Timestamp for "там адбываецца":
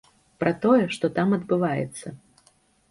1.19-2.17